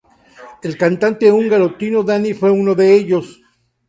[0.63, 3.39] El cantante húngaro Tino Dani fue uno de ellos.